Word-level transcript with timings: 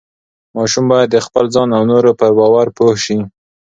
ماشوم 0.55 0.85
باید 0.91 1.09
د 1.11 1.17
خپل 1.25 1.45
ځان 1.55 1.69
او 1.77 1.83
نورو 1.91 2.11
پر 2.19 2.31
باور 2.39 2.67
پوه 2.77 2.95
شي. 3.03 3.19